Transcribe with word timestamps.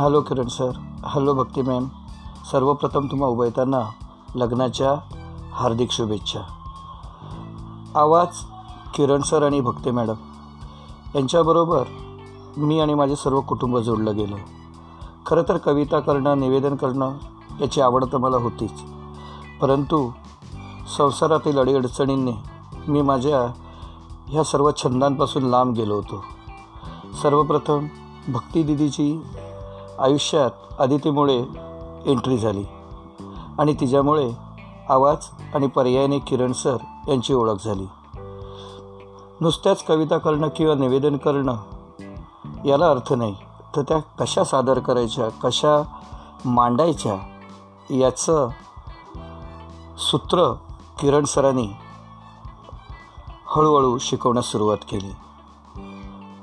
Hello 0.00 0.20
Kiran 0.20 0.46
sir 0.46 0.70
hello 1.04 1.34
Bhakti 1.34 1.62
ma'am. 1.62 1.84
सर्वप्रथम 2.52 3.06
तुम्हा 3.06 3.28
उभयताना 3.28 3.80
लग्नाच्या 4.34 5.16
हार्दिक 5.52 5.90
शुभेच्छा. 5.90 6.40
आवाज 7.94 8.26
किरण 8.94 9.22
सर 9.22 9.42
आणि 9.42 9.60
भक्ती 9.60 9.90
मॅडम. 9.90 10.14
यांच्याबरोबर 11.14 11.84
मी 12.56 12.80
आणि 12.80 12.94
माझे 12.94 13.16
सर्व 13.16 13.40
कुटुंब 13.40 13.78
जोडलं 13.78 14.16
गेलं. 14.16 14.36
खरं 15.26 15.42
तर 15.48 15.56
कविता 15.56 16.00
करणं 16.00 16.40
निवेदन 16.40 16.76
करणं 16.76 17.12
याची 17.60 17.80
आवड 17.80 18.04
तर 18.04 18.16
मला 18.16 18.36
होतीच. 18.36 18.82
परंतु 19.60 20.10
संसारातील 20.98 21.58
अडीअडचणींनी 21.58 22.32
मी 22.88 23.02
माझ्या 23.02 23.52
ह्या 24.26 24.44
सर्व 24.44 24.70
छंदांपासून 24.70 25.42
लांब 25.42 25.74
गेलो 25.74 25.94
होतो. 25.94 26.24
सर्वप्रथम 27.22 27.86
भक्ती 28.28 28.62
दिदीची 28.62 29.20
आयुष्यात 30.00 30.50
अदितीमुळे 30.78 31.38
एंट्री 32.06 32.38
झाली. 32.38 32.64
आणि 33.58 33.74
तिच्यामुळे 33.80 34.32
आवाज 34.88 35.26
आणि 35.54 35.66
पर्यायाने 35.66 36.18
किरण 36.18 36.52
सर 36.52 36.76
यांची 37.08 37.34
ओळख 37.34 37.64
झाली. 37.64 37.86
नुसत्याच 39.40 39.84
कविता 39.84 40.18
करणं 40.18 40.48
किंवा 40.56 40.74
निवेदन 40.74 41.16
करणं 41.16 41.56
याला 42.64 42.90
अर्थ 42.90 43.12
नाही. 43.12 43.34
तर 43.76 43.82
त्या 43.82 43.98
कशा 43.98 44.44
सादर 44.44 44.78
करायच्या 44.78 45.28
कशा 45.28 45.82
मांडायच्या 46.44 47.16
याचं 47.94 48.48
सूत्र 49.98 50.54
किरण 51.00 51.24
सरांनी 51.24 51.68
हळूहळू 53.46 53.98
शिकवण्यास 53.98 54.44
सुरुवात 54.44 54.76
केली. 54.90 55.12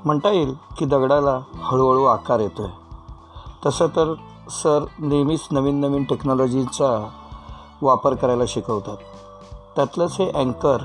म्हणता 0.04 0.28
येईल 0.28 0.54
की 0.78 0.84
दगडाला 0.84 1.40
हळूहळू 1.54 2.04
आकार 2.04 2.40
येतो 2.40 2.62
आहे 2.62 2.83
तसं 3.66 3.86
तर 3.86 4.14
सर 4.50 4.84
नेहमीच 4.98 5.40
नवीन 5.52 5.80
नवीन 5.80 6.04
टेक्नॉलॉजीचा 6.04 7.08
वापर 7.82 8.14
करायला 8.14 8.44
शिकवतात. 8.48 8.96
त्यातलंच 9.76 10.16
हे 10.18 10.30
अँकर 10.30 10.82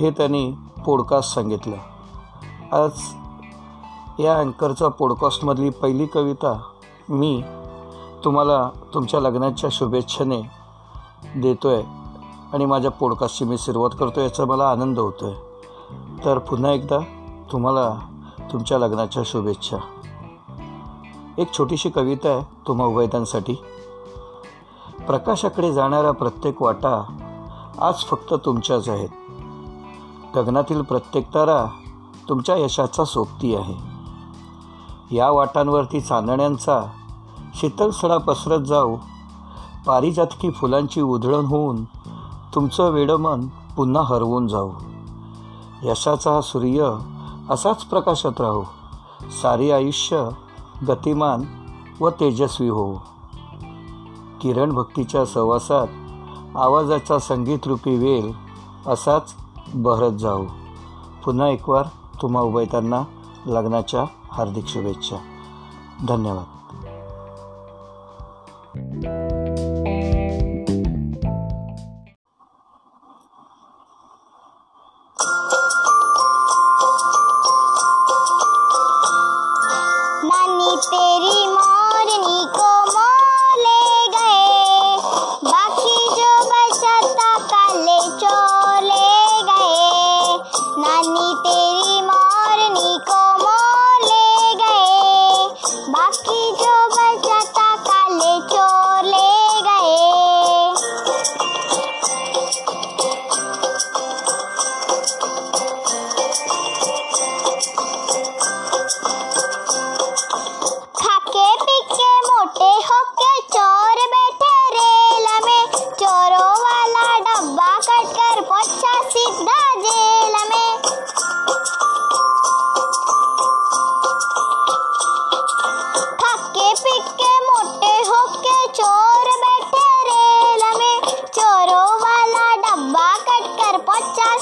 हे 0.00 0.10
त्यांनी 0.10 0.50
पॉडकास्ट 0.86 1.34
सांगितलं. 1.34 1.76
आज 2.72 2.90
या 4.18 4.38
अँकरचा 4.38 4.88
पॉडकास्टमधली 4.88 5.70
पहिली 5.70 6.06
कविता 6.06 6.60
मी 7.08 7.42
तुम्हाला 8.24 8.70
तुमच्या 8.94 9.20
लग्नाच्या 9.20 9.70
शुभेच्छेने 9.72 10.40
देतो 11.36 11.68
आहे 11.68 11.82
आणि 12.52 12.66
माझ्या 12.66 12.90
पॉडकास्टची 12.90 13.44
मी 13.44 13.58
सुरुवात 13.58 13.90
करतो 14.00 14.20
याचा 14.20 14.44
मला 14.44 14.70
आनंद 14.70 14.98
होतो 14.98 15.26
आहे 15.26 16.24
तर 16.24 16.38
पुन्हा 16.38 16.72
एकदा 16.72 16.98
तुम्हाला 17.52 17.90
तुमच्या 18.52 18.78
लग्नाच्या 18.78 19.22
शुभेच्छा. 19.26 19.76
एक 21.38 21.52
छोटीशी 21.52 21.90
कविता 21.90 22.28
आहे 22.28 22.42
तुम्हा 22.66 22.86
उभयतांसाठी. 22.86 23.54
प्रकाशाकडे 25.06 25.72
जाणारा 25.72 26.10
प्रत्येक 26.10 26.62
वाटा 26.62 27.02
आज 27.80 27.94
फक्त 27.94 28.34
तुमच्याच 28.44 28.88
आहेत. 28.88 29.08
गगनातील 30.36 30.82
प्रत्येक 30.82 31.26
तारा 31.34 31.66
तुमच्या 32.28 32.56
यशाचा 32.56 33.04
सोबती 33.04 33.54
आहे. 33.54 33.74
या 35.16 35.30
वाटांवरती 35.30 36.00
चांदण्यांचा 36.00 36.82
शीतल 37.54 37.90
सडा 37.90 38.18
पसरत 38.18 38.60
जाऊ 38.60 38.96
पारिजातकी 39.86 40.50
फुलांची 40.50 41.00
उधळण 41.00 41.44
होऊन 41.44 41.84
तुमचं 42.54 42.90
वेडमन 42.90 43.46
पुन्हा 43.76 44.02
हरवून 44.02 44.48
जाऊ. 44.48 44.70
यशाचा 45.82 46.32
हा 46.32 46.40
सूर्य 46.40 46.98
असाच 47.50 47.84
प्रकाशात 47.84 48.40
राहू 48.40 48.62
सारी 49.42 49.70
आयुष्य 49.70 50.28
गतिमान 50.88 51.42
व 52.00 52.10
तेजस्वी 52.10 52.68
हो 52.68 52.94
किरण 54.40 54.72
भक्तीच्या 54.72 55.26
सहवासात 55.26 55.86
आवाजाचा 56.56 57.18
संगीतरूपी 57.18 57.96
वेल 57.96 58.32
असाच 58.86 59.34
बहरत 59.74 60.12
जाऊ. 60.12 60.44
पुन्हा 61.24 61.48
एकवार 61.48 61.84
तुम्हा 62.22 62.42
उभयतांना 62.42 63.02
लग्नाच्या 63.46 64.04
हार्दिक 64.30 64.66
शुभेच्छा. 64.66 65.16
धन्यवाद. 66.08 66.85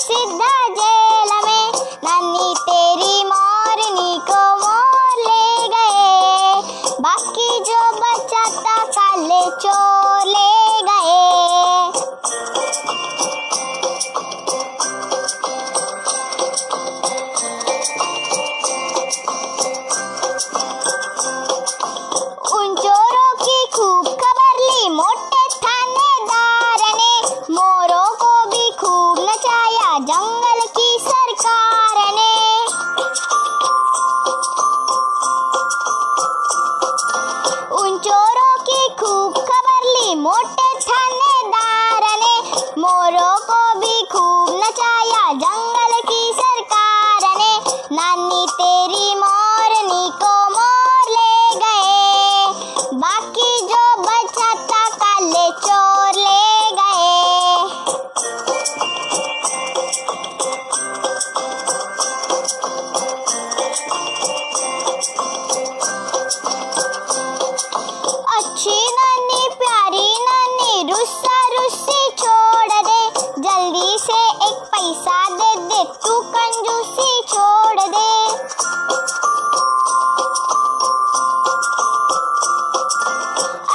said 0.07 0.37
that. 0.37 0.64
एक 74.45 74.63
पैसा 74.73 75.29
दे 75.29 75.55
दे, 75.61 75.85
तू 75.85 76.21
कंजूसी 76.23 77.23
छोड़ 77.29 77.81
दे। 77.81 78.11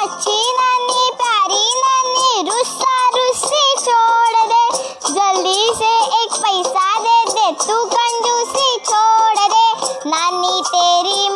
अच्छी 0.01 0.38
नानी, 0.57 1.10
प्यारी 1.16 1.63
नानी, 1.80 2.50
रुस्सा 2.50 2.94
रुस्सी 3.16 3.75
छोड़ 3.80 4.45
दे। 4.45 4.77
जल्दी 5.12 5.74
से 5.77 5.92
एक 6.24 6.33
पैसा 6.33 7.00
दे 7.00 7.25
दे, 7.31 7.51
तू 7.66 7.86
कंजूसी 7.86 8.77
छोड़ 8.86 9.48
दे। 9.48 10.10
नानी, 10.10 10.62
तेरी 10.68 11.29